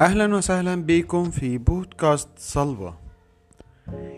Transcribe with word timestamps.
أهلا 0.00 0.36
وسهلا 0.36 0.74
بكم 0.74 1.30
في 1.30 1.58
بودكاست 1.58 2.28
صلوة. 2.36 2.98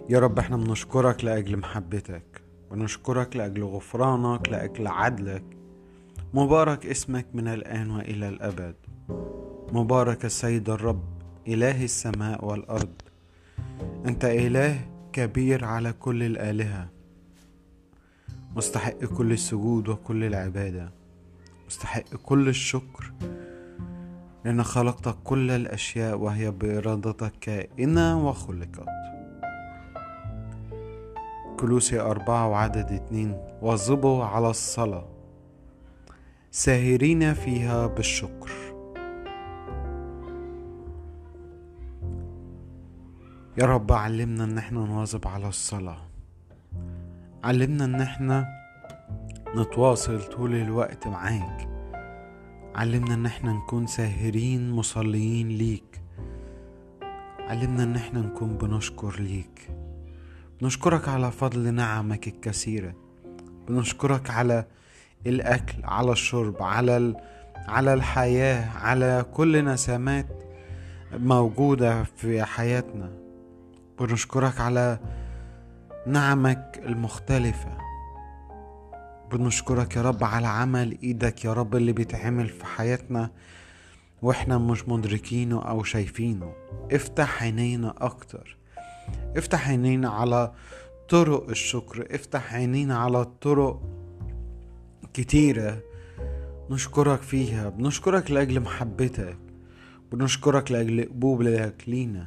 يا 0.08 0.18
رب 0.18 0.38
إحنا 0.38 0.56
بنشكرك 0.56 1.24
لأجل 1.24 1.56
محبتك 1.56 2.42
ونشكرك 2.70 3.36
لأجل 3.36 3.64
غفرانك 3.64 4.48
لأجل 4.48 4.86
عدلك. 4.86 5.44
مبارك 6.34 6.86
اسمك 6.86 7.26
من 7.34 7.48
الآن 7.48 7.90
وإلى 7.90 8.28
الأبد. 8.28 8.74
مبارك 9.72 10.24
السيد 10.24 10.70
الرب 10.70 11.04
إله 11.48 11.84
السماء 11.84 12.44
والأرض. 12.44 12.94
أنت 14.06 14.24
إله 14.24 14.80
كبير 15.12 15.64
على 15.64 15.92
كل 15.92 16.22
الآلهة. 16.22 16.88
مستحق 18.56 19.04
كل 19.04 19.32
السجود 19.32 19.88
وكل 19.88 20.24
العبادة. 20.24 20.90
مستحق 21.66 22.16
كل 22.22 22.48
الشكر 22.48 23.12
لأن 24.44 24.62
خلقت 24.62 25.16
كل 25.24 25.50
الأشياء 25.50 26.18
وهي 26.18 26.50
بإرادتك 26.50 27.32
كائنة 27.40 28.28
وخلقت. 28.28 28.88
كلوسي 31.60 32.00
أربعة 32.00 32.48
وعدد 32.48 32.92
اتنين. 32.92 33.36
واظبوا 33.62 34.24
على 34.24 34.50
الصلاة. 34.50 35.08
ساهرين 36.50 37.34
فيها 37.34 37.86
بالشكر. 37.86 38.50
يا 43.58 43.66
رب 43.66 43.92
علمنا 43.92 44.44
إن 44.44 44.58
إحنا 44.58 44.80
نواظب 44.80 45.28
على 45.28 45.48
الصلاة. 45.48 45.98
علمنا 47.44 47.84
إن 47.84 48.00
إحنا 48.00 48.46
نتواصل 49.56 50.22
طول 50.22 50.54
الوقت 50.54 51.06
معاك. 51.06 51.67
علمنا 52.78 53.14
إن 53.14 53.26
إحنا 53.26 53.52
نكون 53.52 53.86
ساهرين 53.86 54.70
مصليين 54.70 55.48
ليك. 55.48 56.00
علمنا 57.40 57.82
إن 57.82 57.96
إحنا 57.96 58.20
نكون 58.20 58.56
بنشكر 58.56 59.20
ليك. 59.20 59.70
بنشكرك 60.60 61.08
على 61.08 61.30
فضل 61.30 61.74
نعمك 61.74 62.28
الكثيرة. 62.28 62.94
بنشكرك 63.68 64.30
على 64.30 64.64
الأكل 65.26 65.84
على 65.84 66.12
الشرب 66.12 66.62
على 66.62 66.96
ال... 66.96 67.16
على 67.56 67.94
الحياة 67.94 68.70
على 68.70 69.26
كل 69.34 69.64
نسمات 69.64 70.26
موجودة 71.12 72.04
في 72.04 72.44
حياتنا. 72.44 73.10
بنشكرك 74.00 74.60
على 74.60 74.98
نعمك 76.06 76.80
المختلفة. 76.86 77.87
بنشكرك 79.32 79.96
يا 79.96 80.02
رب 80.02 80.24
على 80.24 80.46
عمل 80.46 80.98
إيدك 81.02 81.44
يا 81.44 81.52
رب 81.52 81.76
اللي 81.76 81.92
بيتعمل 81.92 82.48
في 82.48 82.66
حياتنا 82.66 83.30
وإحنا 84.22 84.58
مش 84.58 84.88
مدركينه 84.88 85.62
أو 85.62 85.82
شايفينه. 85.82 86.52
افتح 86.92 87.42
عينينا 87.42 87.94
أكتر. 87.98 88.56
افتح 89.36 89.68
عينينا 89.68 90.08
على 90.08 90.52
طرق 91.08 91.48
الشكر. 91.48 92.06
افتح 92.10 92.54
عينينا 92.54 92.98
على 92.98 93.24
طرق 93.24 93.80
كتيرة 95.14 95.80
نشكرك 96.70 97.22
فيها. 97.22 97.68
بنشكرك 97.68 98.30
لأجل 98.30 98.60
محبتك. 98.60 99.36
بنشكرك 100.12 100.72
لأجل 100.72 101.04
قبولك 101.04 101.82
لينا. 101.86 102.26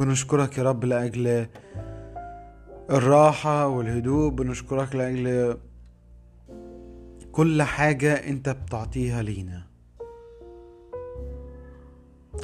بنشكرك 0.00 0.58
يا 0.58 0.62
رب 0.62 0.84
لأجل 0.84 1.46
الراحة 2.90 3.66
والهدوء 3.66 4.30
بنشكرك 4.30 4.94
لأجل 4.94 5.56
كل 7.32 7.62
حاجة 7.62 8.12
أنت 8.14 8.48
بتعطيها 8.48 9.22
لينا. 9.22 9.66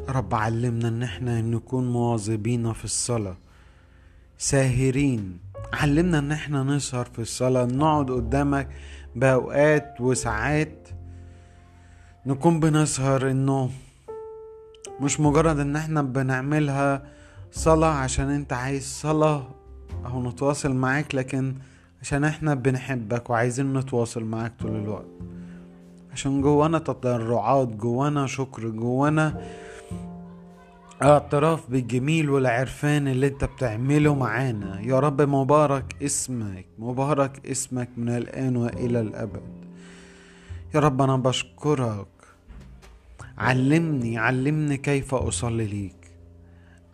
رب 0.08 0.34
علمنا 0.34 0.88
إن 0.88 1.02
إحنا 1.02 1.40
نكون 1.40 1.92
مواظبين 1.92 2.72
في 2.72 2.84
الصلاة 2.84 3.36
ساهرين. 4.38 5.38
علمنا 5.72 6.18
إن 6.18 6.32
إحنا 6.32 6.62
نسهر 6.62 7.04
في 7.04 7.18
الصلاة 7.18 7.64
نقعد 7.64 8.10
قدامك 8.10 8.68
بأوقات 9.16 10.00
وساعات 10.00 10.88
نكون 12.26 12.60
بنسهر 12.60 13.30
إنه 13.30 13.70
مش 15.00 15.20
مجرد 15.20 15.58
إن 15.58 15.76
إحنا 15.76 16.02
بنعملها 16.02 17.02
صلاة 17.52 17.90
عشان 17.94 18.30
أنت 18.30 18.52
عايز 18.52 18.84
صلاة 18.84 19.48
أو 20.06 20.22
نتواصل 20.28 20.74
معاك 20.74 21.14
لكن 21.14 21.54
عشان 22.02 22.24
إحنا 22.24 22.54
بنحبك 22.54 23.30
وعايزين 23.30 23.72
نتواصل 23.72 24.24
معاك 24.24 24.52
طول 24.60 24.76
الوقت. 24.76 25.06
عشان 26.12 26.42
جوانا 26.42 26.78
تضرعات 26.78 27.68
جوانا 27.68 28.26
شكر 28.26 28.68
جوانا 28.68 29.42
اعتراف 31.02 31.70
بالجميل 31.70 32.30
والعرفان 32.30 33.08
اللي 33.08 33.26
انت 33.26 33.44
بتعمله 33.44 34.14
معانا. 34.14 34.80
يا 34.80 35.00
رب 35.00 35.22
مبارك 35.22 35.96
اسمك 36.02 36.66
مبارك 36.78 37.46
اسمك 37.46 37.88
من 37.96 38.08
الآن 38.08 38.56
وإلى 38.56 39.00
الأبد. 39.00 39.42
يا 40.74 40.80
رب 40.80 41.02
أنا 41.02 41.16
بشكرك. 41.16 42.06
علمني 43.38 44.18
علمني 44.18 44.76
كيف 44.76 45.14
أصلي 45.14 45.66
ليك. 45.66 45.96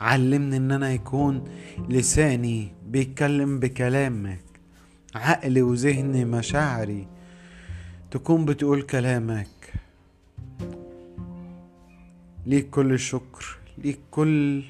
علمني 0.00 0.56
إن 0.56 0.72
أنا 0.72 0.92
يكون 0.92 1.44
لساني 1.88 2.72
بيتكلم 2.88 3.58
بكلامك. 3.58 4.40
عقلي 5.14 5.62
وذهني 5.62 6.24
مشاعري 6.24 7.06
تكون 8.10 8.44
بتقول 8.44 8.82
كلامك. 8.82 9.72
ليك 12.46 12.70
كل 12.70 12.92
الشكر 12.92 13.58
ليك 13.78 13.98
كل 14.10 14.62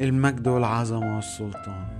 المجد 0.00 0.48
والعظمة 0.48 1.16
والسلطان. 1.16 1.97